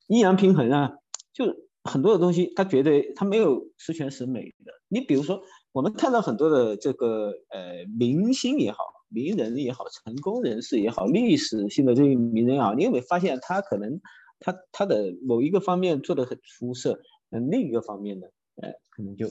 [0.08, 0.94] 阴阳平衡啊，
[1.34, 1.46] 就
[1.84, 4.74] 很多的东西，他绝对他没有十全十美的。
[4.88, 14.00] 你比如说，我们看到很多的这个呃明星也好，名人也好，成功人士也好，历史性的这些名人啊，你有没有发现他可能
[14.40, 17.02] 他他的某一个方面做的很出色？
[17.30, 19.28] 那另一个方面呢，呃，可能就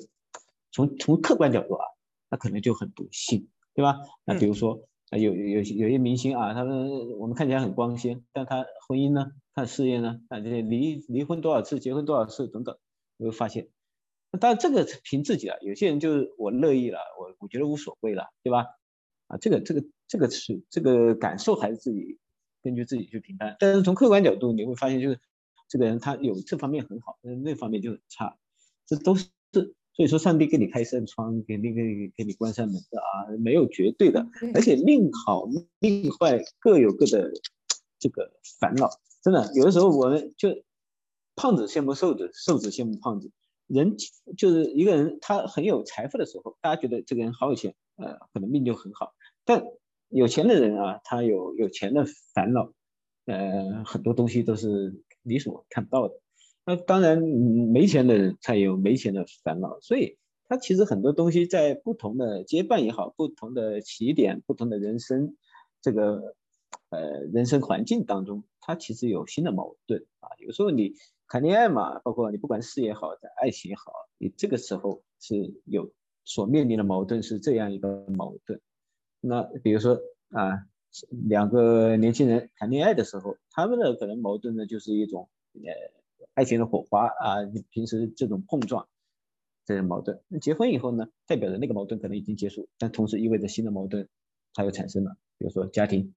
[0.70, 1.84] 从从客观角度啊，
[2.30, 3.96] 他可能就很不幸，对吧？
[4.24, 12.76] 那比如说啊，有有有些明星啊，他们我们看起来很光鲜，但他婚姻呢，他事业呢，啊，这些离离婚多少次，结婚多少次等等，
[13.16, 13.68] 你会发现，
[14.30, 18.66] 那当然这个凭自己啊，有些人就是我乐意了，我我觉得无所谓了，对吧？
[19.28, 22.18] 啊，这个这个这个是这个感受还是自己
[22.62, 25.20] 根据自己去评判，但是从客观角度你会发现就是。
[25.70, 28.38] 这个人他有这方面很好，但是那方面就很差，
[28.86, 29.26] 这都是。
[29.52, 35.46] 所以说上帝给你开一扇窗，给你给给你关上门的啊，没有绝对的，而且命好
[35.78, 37.30] 命坏各有各的
[37.98, 38.88] 这个烦恼，
[39.22, 40.62] 真的有的时候我们就
[41.36, 43.30] 胖子羡慕瘦子，瘦子羡慕胖子，
[43.66, 43.94] 人
[44.38, 49.12] 就是一个人他很有财富的时候，大家觉得这个人好有钱，呃，可能命就很好，
[49.48, 49.64] 但
[50.10, 52.70] 有钱的人啊，他有有钱的烦恼，
[53.24, 55.02] 呃，很多东西都是。
[55.22, 56.14] 你所看不到的，
[56.64, 60.16] 那当然没钱的人才有没钱的烦恼，所以
[60.48, 65.36] 他其实很多东西在不同的阶段也好，不同的起点，不同的人生
[65.82, 66.34] 这个
[66.88, 70.30] 呃人生环境当中，他其实有新的矛盾啊。
[70.38, 70.94] 有时候你
[71.28, 75.92] 谈恋爱嘛，包括你不管事业好，在爱情也好，你这个时候是有
[76.24, 78.58] 所面临的矛盾是这样一个矛盾。
[79.20, 79.98] 那比如说
[80.30, 80.66] 啊。
[81.28, 85.60] 两个年轻人谈恋爱的时候，他们的可能矛盾呢，就是一种呃
[86.32, 87.36] 爱情的火花啊，
[87.68, 88.88] 平时这种碰撞，
[89.66, 90.22] 这种矛盾。
[90.28, 94.08] 那结婚以后呢，代表着那个矛盾可能已经结束，但同时意味着新的矛盾
[94.54, 96.14] 它又产生了，比如说家庭、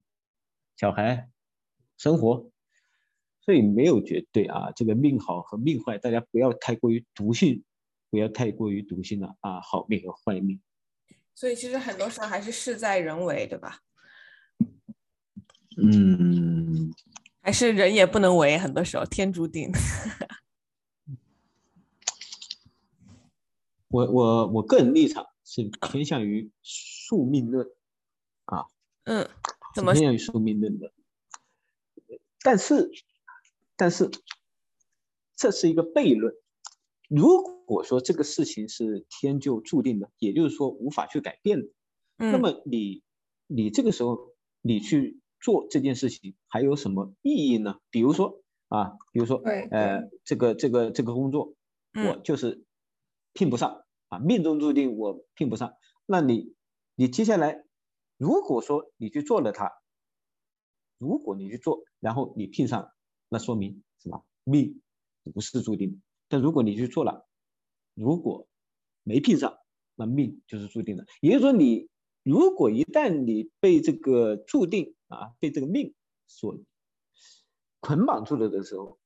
[0.77, 1.29] 小孩、
[1.97, 2.49] 生活，
[3.41, 7.65] 所以没有绝对啊，这个命好和命坏，大家不要太过于笃信，
[8.09, 10.61] 不要太过于笃信了啊，好命和坏命。
[11.41, 13.79] 所以其实很多时候还是事在人为，对吧？
[15.75, 16.93] 嗯，
[17.41, 19.71] 还是人也不能为，很多时候天注定。
[23.89, 27.65] 我我我个人立场是偏向于宿命论
[28.45, 28.67] 啊，
[29.05, 29.27] 嗯，
[29.73, 30.93] 怎么偏向于宿命论的？
[32.43, 32.91] 但是
[33.75, 34.11] 但是
[35.35, 36.35] 这是一个悖论。
[37.11, 41.67] 如果说这个事情是天就注定的，也就是说无法去改变的，
[42.17, 43.03] 那么你
[43.47, 45.19] 你这个时候你去。
[45.43, 47.79] 做这件事情还有什么意义呢？
[47.89, 49.37] 比如说啊，比如说，
[49.71, 51.55] 呃，这个这个这个工作，
[51.95, 52.63] 我就是
[53.33, 55.73] 聘不上啊，命中注定我聘不上。
[56.05, 56.53] 那你
[56.93, 57.63] 你接下来，
[58.17, 59.71] 如果说你去做了它，
[60.99, 62.91] 如果你去做，然后你聘上，
[63.27, 64.23] 那说明什么？
[64.43, 64.79] 命
[65.33, 65.97] 不是注定的。
[66.31, 67.27] 但如果你去做了，
[67.93, 68.47] 如果
[69.03, 69.57] 没聘上，
[69.95, 71.05] 那命就是注定的。
[71.19, 71.89] 也就是说，你
[72.23, 75.93] 如果一旦你被这个注定，啊，被这个命
[76.27, 76.57] 所
[77.81, 78.97] 捆绑住了的时候，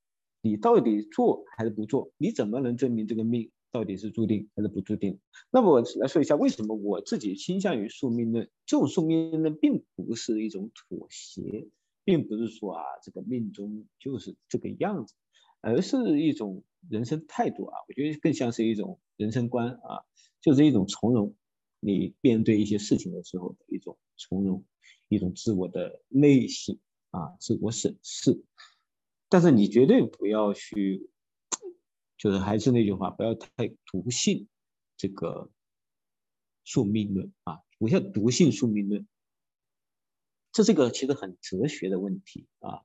[0.42, 2.12] 你到底做还是不做？
[2.18, 5.20] 你怎么能证明这个命到底是注定还是不注定？
[5.50, 8.48] 那么我来说一下，为什么我自己倾向于宿命论？
[8.68, 11.68] 这种宿命论并不是一种妥协，
[12.04, 15.16] 并不是说啊，这个命中就是这个样子，
[15.66, 17.78] 而是一种人生态度啊。
[17.88, 20.06] 我觉得更像是一种人生观啊，
[20.42, 21.36] 就是一种从容。
[21.80, 24.64] 你面对一些事情的时候的一种从容。
[25.08, 26.80] 一种自我的内省
[27.12, 28.44] 啊，自我审视，
[29.30, 31.08] 但是你绝对不要去
[32.18, 34.48] 就是还是那句话，不要太笃信
[34.98, 35.52] 这个
[36.64, 39.08] 宿命论啊，不要笃信宿命论。
[40.52, 42.82] 这是个其实很哲学的问题啊，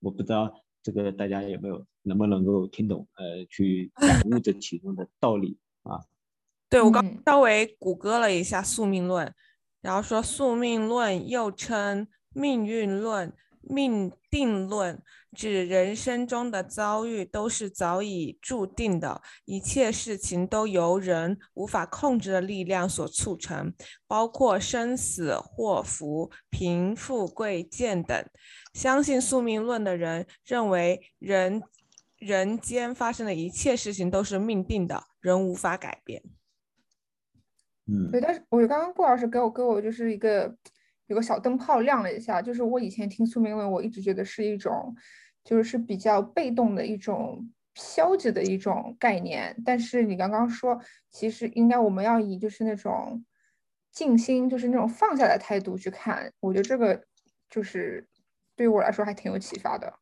[0.00, 5.98] 我不知道这个大家有没有能不能够听懂，呃，去感悟这其中的道理啊。
[6.68, 9.34] 对我刚稍微谷歌了一下宿命论，
[9.80, 13.32] 然后说宿命论又称命运论。
[13.68, 23.74] 命定论指人生中的遭遇都是早已注定的，一切事情都由人无法控制的力量所促成，
[24.06, 28.24] 包括生死、祸福、贫富贵贱等。
[28.72, 31.62] 相信宿命论的人认为，人
[32.16, 36.22] 人间发生的一切事情都是命定的，人无法改变。
[37.86, 40.56] 嗯，对，但是我刚刚顾老师给我给我就是一个。
[41.06, 44.94] 有个小灯泡亮了一下，就是我以前听宿命论，我一直觉得是一种，
[45.44, 49.54] 就是比较被动的一种消极的一种概念。
[49.64, 53.22] 但是你刚刚说，其实应该我们要以就是那种
[53.92, 56.32] 静心，就是那种放下的态度去看。
[56.40, 57.04] 我觉得这个
[57.50, 58.08] 就是
[58.56, 59.92] 对于我来说还挺有启发的。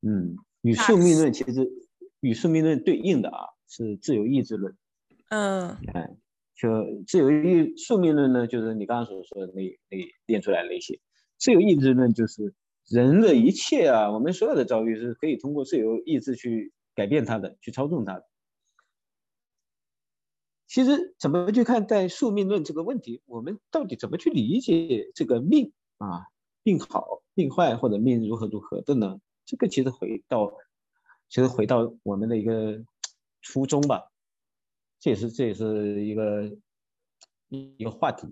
[0.00, 1.68] 嗯，与宿命论其实
[2.20, 4.74] 与宿命论对应的啊是自由意志论。
[5.28, 6.08] 嗯，哎。
[6.60, 6.68] 就
[7.06, 9.96] 自由意宿命论呢，就是你刚刚所说的那那
[10.26, 11.00] 练出来那些
[11.38, 12.52] 自由意志论，就是
[12.86, 18.26] 人的一切啊，我们所有的遭遇是可以通过自由意志去改变它的，去操纵它的。
[20.66, 26.26] 其实怎么去看待宿命论这个问题，我们到底怎么去理解这个命啊，
[26.62, 29.18] 命好命坏或者命如何如何的呢？
[29.46, 30.52] 这个其实回到，
[31.30, 32.84] 其实回到我们的一个
[33.40, 34.09] 初衷吧。
[35.00, 36.58] 这也是这也是一个
[37.48, 38.26] 一个话题，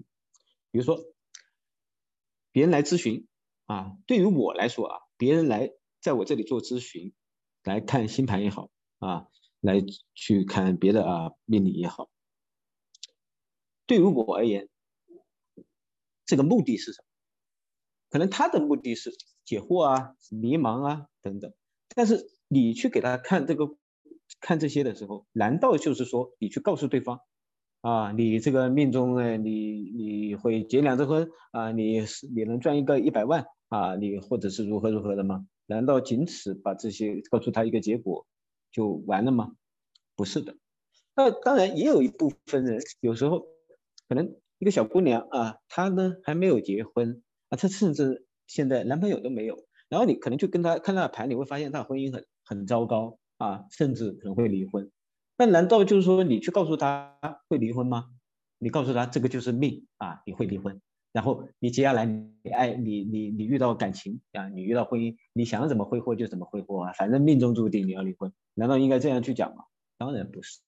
[0.71, 0.99] 比如说
[2.53, 3.27] 别人来咨询
[3.65, 7.15] 啊，对于我来说啊，别人来在我这里做咨询，
[7.65, 9.29] 来看星盘也好啊，
[9.61, 9.83] 来
[10.15, 12.11] 去看别的啊命理也好，
[13.87, 14.69] 对于我而言，
[16.27, 17.09] 这个目的是什么？
[18.11, 19.11] 可能他的目的是
[19.47, 21.51] 解惑啊、迷茫啊等等，
[21.95, 23.75] 但是你去给他看这个。
[24.41, 27.21] 看这些的时候，难道就是说你去告诉对方，
[27.81, 35.47] 啊，你这个命中呢，你你会结两次婚啊，你是你能赚一个一百万啊，你或者是如何如何的吗？
[35.67, 38.27] 难道仅此把这些告诉他一个结果
[38.73, 39.53] 就完了吗？
[40.17, 40.57] 不是的，
[41.15, 43.47] 那当然也有一部分人，有时候
[44.09, 49.57] 可能一个小姑娘啊，她呢还没有结婚啊，她甚至现在男朋友都没有，
[49.89, 53.18] 然后你可能就跟她看她的盘，你会发现她婚姻很很糟糕。
[53.39, 54.91] 啊，甚至可能会离婚，
[55.37, 57.17] 那难道就是说你去告诉他
[57.49, 58.07] 会离婚吗？
[58.59, 60.81] 你告诉他这个就是命啊，你会离婚，
[61.13, 69.63] 然后你接下来你爱你你你遇到感情啊，你遇到婚姻，你想怎么挥霍就怎么挥霍啊，反正命中注定你要离婚，难道应该这样去讲吗？
[69.97, 70.59] 当然不是。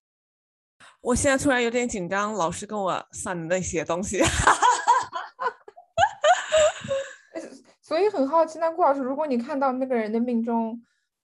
[1.00, 4.20] 我现在突然有点紧张，老师跟我算的那些东西，
[7.83, 10.80] 所以很好奇，那顾老师，如果你看到那个人的命中。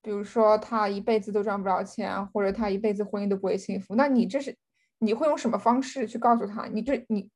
[0.06, 4.56] 比如说他一辈子都赚不了钱，或者他一辈子婚姻都不会幸福，那你这是
[5.00, 6.66] 你会用什么方式去告诉他？
[6.68, 7.28] 你这你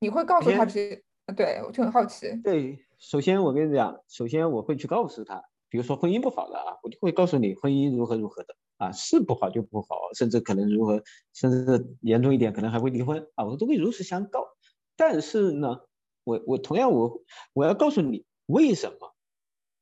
[0.00, 1.02] 你会告诉他这些？
[1.36, 2.34] 对我就很好奇。
[2.42, 14.48] 对，首先我跟你讲，首先我会去告诉他，比如说婚姻不好的啊，我就会告诉你婚姻如何如何的啊，是不好就不好，甚至可能如何，甚至严重一点可能还会离婚啊，我都会如实相告。
[14.96, 15.82] 但是呢，
[16.24, 19.14] 我我同样我我要告诉你为什么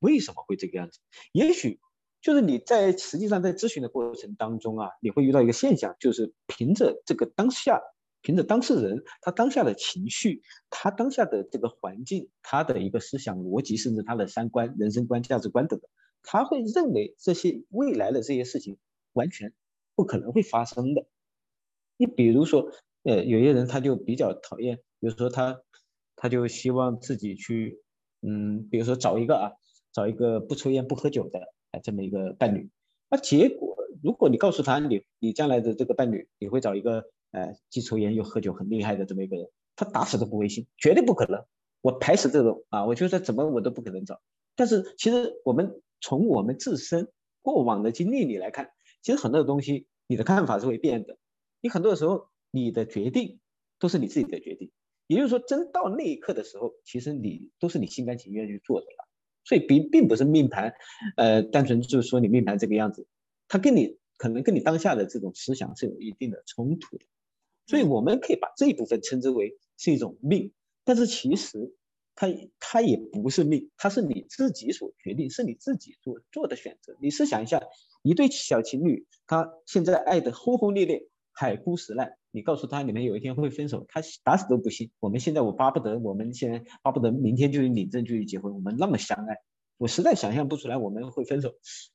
[0.01, 1.01] 为什么会这个样子？
[1.33, 1.81] 也许。
[2.21, 7.81] 就是你在实际上在咨询的过程当中啊，你会遇到一个现象，就是凭着这个当下，
[8.21, 15.89] 凭着当事人他当下的情绪，他当下的这个环境，他的一个思想逻辑，甚至他的三观、人生观、价值观等等，
[16.23, 18.77] 他会认为这些未来的这些事情
[19.15, 19.55] 完全
[19.95, 21.07] 不可能会发生的。
[21.97, 22.71] 你比如说，
[23.05, 25.63] 呃，有些人他就比较讨厌，比如说他
[26.17, 27.81] 他就希望自己去，
[28.21, 29.53] 嗯，比如说找一个啊，
[29.93, 31.41] 找一个不抽烟不喝酒的。
[31.73, 32.69] 哎，这么一个伴侣，
[33.09, 41.45] 那结果，如果你告诉他你你将来的这个伴侣，你会找一个呃既抽烟又喝酒很厉害的这么一个人，他打死都不会信，绝对不可能，
[41.81, 44.21] 我排斥这种啊，我觉得怎么我都不可能找。
[44.57, 47.13] 但是其实我们从我们自身
[47.43, 48.71] 过往的经历里来看，
[49.03, 51.17] 其实很多东西你的看法是会变的，
[51.61, 53.39] 你很多时候你的决定
[53.79, 54.71] 都是你自己的决定，
[55.07, 59.09] 也就是说真到那一刻的时候，其实你都是你心甘情愿去做的了。
[59.45, 60.75] 所以并并不是命盘，
[61.17, 63.07] 呃，单纯就是说你命盘这个样子，
[63.49, 67.05] 它跟你可能跟你当下的这种思想是有一定的冲突的，
[67.67, 70.53] 所以我们可以把这一部分称之为是一种命，
[70.85, 71.75] 但是其实
[72.15, 72.29] 它
[72.59, 76.97] 它也不是命，它是你自己所决定，是你自己做做的选择。
[77.01, 77.63] 你试想一下，
[78.03, 82.19] 一对小情侣，他现在爱的轰轰烈烈，海枯石烂。
[82.31, 84.91] 你告诉他你们有一天会分手，他打死都不信。
[85.01, 89.39] 我们现在我巴不得我们现在巴不得明天就领证就去结婚，我们那么相爱，
[89.79, 91.55] 我实在想象不出来我们会分手。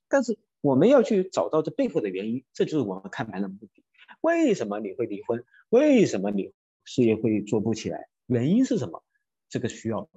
[0.10, 3.84] 但是我们要去找到这背后的原因，这就是我们看盘的目的。
[4.22, 5.44] 为什么你会离婚？
[5.70, 6.52] 为什么你
[6.84, 8.08] 事业会做不起来？
[8.26, 9.04] 原因是什么？
[9.50, 10.10] 这个需要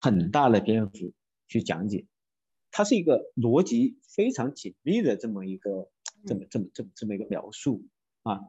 [0.00, 1.12] 很大的篇幅
[1.48, 2.06] 去讲解。
[2.70, 5.88] 它是一个逻辑非常紧密的这么一个
[6.26, 7.84] 这么这么这么这么一个描述
[8.22, 8.40] 啊。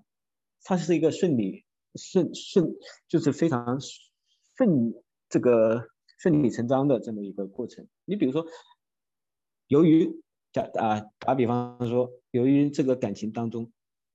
[0.63, 2.75] 它是一个顺理顺顺，
[3.07, 4.93] 就是非常顺
[5.29, 5.87] 这个
[6.19, 7.87] 顺理成章的这么一个过程。
[8.05, 8.45] 你比如说，
[9.67, 13.71] 由于打啊打比方说，由于这个感情当中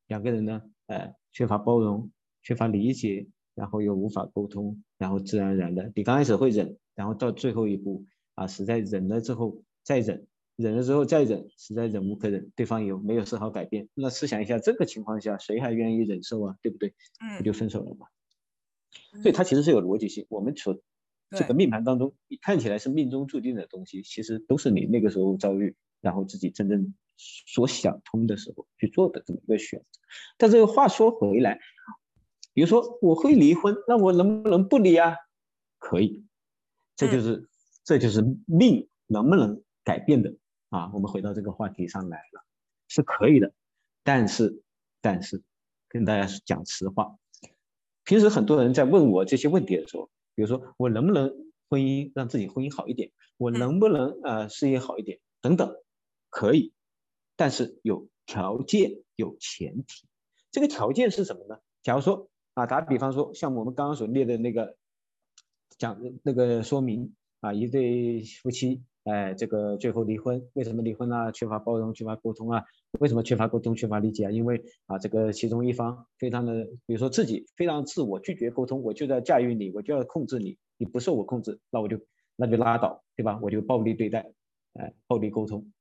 [0.06, 2.10] 两个人呢，呃，缺乏包容，
[2.42, 10.26] 缺乏理解，然后又无法沟通，然后自然而然的，你刚开始会忍，然后到最后一步啊，实在忍了之后再忍。
[10.56, 13.88] 忍了之后再忍，实在忍无可忍，对方有没有丝毫改变？
[13.94, 16.56] 那试想一下，这个情况下谁还愿意忍受啊？
[16.62, 16.94] 对不对？
[17.20, 18.06] 嗯，不就分手了吗？
[19.22, 20.26] 所以它其实是有逻辑性。
[20.28, 20.78] 我们所
[21.30, 29.86] 这个命盘当中，看起来是命中注定的东西，其实都是你那个时候遭遇，然后自己真正所想通的时候去做的这么一个选择。
[30.36, 31.58] 但这个话说回来，
[32.52, 35.16] 比如说我会离婚，那我能不能不离啊？
[35.78, 36.26] 可以，
[36.94, 37.48] 这就是
[37.82, 40.36] 这就是命能不能改变的。
[40.72, 42.42] 啊，我们回到这个话题上来了，
[42.88, 43.52] 是可以的，
[44.02, 44.62] 但是，
[45.02, 45.42] 但是，
[45.86, 47.18] 跟大家讲实话，
[48.04, 51.30] 平时很多人在问我这些问题的时候，比如说我能不能
[51.68, 55.76] 婚姻让自己婚姻好一点，我能不能呃事业好一点等等，
[56.30, 56.72] 可以，
[57.36, 60.08] 但是有条件有前提，
[60.50, 61.60] 这个条件是什么呢？
[61.82, 64.78] 假如说啊，打比方说像我们刚刚所列的那个
[65.76, 68.82] 讲那个说明啊，一对夫妻。
[69.04, 71.32] 哎，这个最后离婚，为什么离婚呢？
[71.32, 72.62] 缺乏包容，缺乏沟通啊？
[73.00, 74.30] 为什么缺乏沟通，缺乏理解啊？
[74.30, 81.98] 因为啊，这个其中一方非常的，比如说自己非常自我，拒绝沟通，我就在驾驭你，我就要控制你，你不受我控制，那我就
[82.36, 83.40] 那就拉倒，对吧？
[83.42, 84.32] 我就暴力对待，
[84.74, 85.72] 哎，暴力沟通，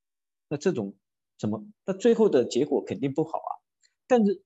[0.48, 0.92] 那这种
[1.38, 1.64] 什么？
[1.86, 3.50] 那最后的结果肯定不好啊。
[4.08, 4.42] 但是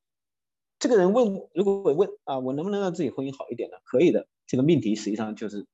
[0.79, 3.79] 这个人问，如果我问啊，我能不能让自己婚姻好一点呢？
[3.87, 5.67] 可以的，这个命题实际上就是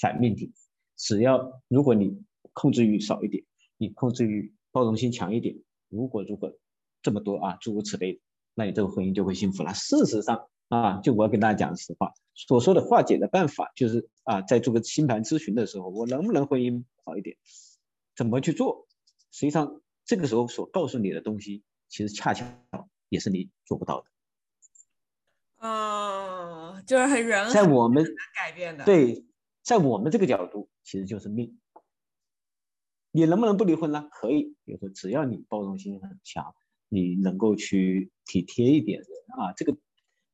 [0.00, 0.52] 反命题，
[0.96, 2.22] 只要如果你。
[2.56, 3.44] 控制欲少一点，
[3.76, 5.58] 你控制欲包容心强一点。
[5.90, 6.56] 如果如果
[7.02, 8.18] 这么多啊，诸如此类，
[8.54, 9.74] 那你这个婚姻就会幸福了。
[9.74, 17.36] 事实上啊，就我要跟大家讲实话，所说的化解的办法就是啊，在做个星盘咨询的时候，我能不能婚姻好一点？
[18.16, 18.88] 怎么去做？
[19.30, 22.58] 实际上这个时候所告诉你的东西，其实恰恰
[23.10, 24.06] 也是你做不到的。
[25.58, 28.02] 嗯，就是很人在我们
[28.34, 28.86] 改变的。
[28.86, 29.26] 对，
[29.62, 31.58] 在我们这个角度，其实就是命。
[33.16, 34.06] 你能不能不离婚呢？
[34.12, 36.54] 可以，比如说只要你包容心很强，
[36.90, 39.08] 你能够去体贴一点人
[39.38, 39.74] 啊，这个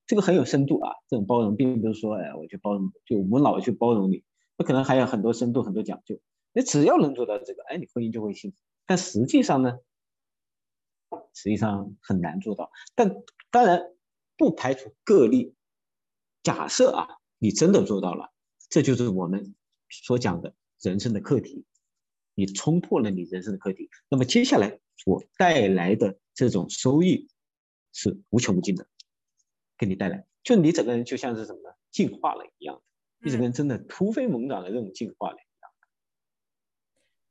[0.04, 0.92] 这个很有深度啊。
[1.08, 4.24] 这种包容并不是说，哎，我去包容，就无脑去包容你，
[4.58, 6.18] 那可能还有很多深度、很多讲究。
[6.52, 8.56] 你只要能做到这个，哎，你婚姻就会幸福。
[8.84, 9.78] 但实际上呢，
[11.32, 12.72] 实际上很难做到。
[12.96, 13.14] 但
[13.52, 13.80] 当然
[14.36, 15.54] 不排除个例。
[16.42, 17.06] 假设啊，
[17.38, 18.32] 你真的做到了，
[18.68, 19.54] 这就是我们
[19.88, 21.64] 所讲的人生的课题。
[22.44, 27.28] 你冲破了你人生的课题，那么接下来所带来的这种收益
[27.92, 28.84] 是无穷无尽的，
[29.78, 31.76] 给你带来，就你整个人就像是什么呢？
[31.92, 32.82] 进化了一样的，
[33.20, 35.88] 你整个人真的突飞猛涨的这种进化了一样的，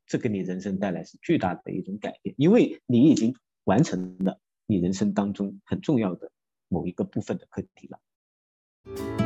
[0.06, 6.32] 这给你人生带来是巨大的一种改变，因为你已经完成了你人生当中很重要的
[6.68, 9.21] 某一个部分的课题了。